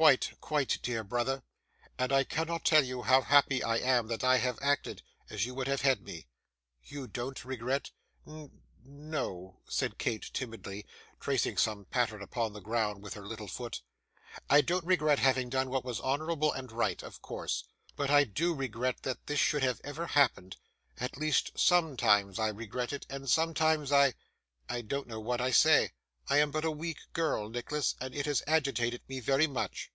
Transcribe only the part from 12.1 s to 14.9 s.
upon the ground with her little foot. 'I don't